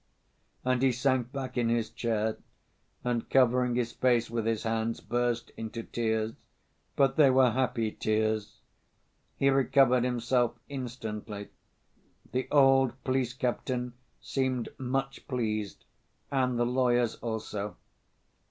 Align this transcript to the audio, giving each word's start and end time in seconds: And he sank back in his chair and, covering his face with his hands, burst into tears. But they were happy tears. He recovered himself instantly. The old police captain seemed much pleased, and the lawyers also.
And 0.65 0.81
he 0.81 0.91
sank 0.91 1.31
back 1.31 1.59
in 1.59 1.69
his 1.69 1.91
chair 1.91 2.39
and, 3.03 3.29
covering 3.29 3.75
his 3.75 3.91
face 3.91 4.31
with 4.31 4.47
his 4.47 4.63
hands, 4.63 4.99
burst 4.99 5.51
into 5.57 5.83
tears. 5.83 6.33
But 6.95 7.17
they 7.17 7.29
were 7.29 7.51
happy 7.51 7.91
tears. 7.91 8.61
He 9.37 9.51
recovered 9.51 10.03
himself 10.03 10.53
instantly. 10.69 11.49
The 12.31 12.47
old 12.49 12.93
police 13.03 13.35
captain 13.35 13.93
seemed 14.19 14.69
much 14.79 15.27
pleased, 15.27 15.85
and 16.31 16.57
the 16.57 16.65
lawyers 16.65 17.13
also. 17.17 17.75